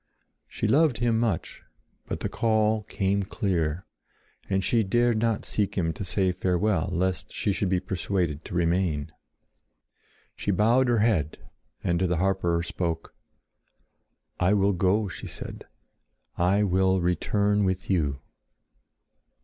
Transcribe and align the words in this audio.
She 0.47 0.67
loved 0.67 0.97
him 0.97 1.19
much; 1.19 1.61
but 2.07 2.21
the 2.21 2.27
call 2.27 2.81
came 2.81 3.21
clear, 3.21 3.85
and 4.49 4.63
she 4.63 4.81
dared 4.83 5.19
not 5.19 5.45
seek 5.45 5.77
him 5.77 5.93
to 5.93 6.03
say 6.03 6.31
farewell, 6.31 6.89
lest 6.91 7.31
she 7.31 7.53
should 7.53 7.69
be 7.69 7.79
persuaded 7.79 8.43
to 8.45 8.55
remain. 8.55 9.11
She 10.35 10.49
bowed 10.49 10.87
her 10.87 10.97
head 11.05 11.37
and 11.83 11.99
to 11.99 12.07
the 12.07 12.17
harper 12.17 12.63
spoke: 12.63 13.13
"I 14.39 14.55
will 14.55 14.73
go," 14.73 15.07
she 15.07 15.27
said. 15.27 15.65
"I 16.35 16.63
will 16.63 16.99
return 16.99 17.63
with 17.63 17.87
you." 17.87 18.21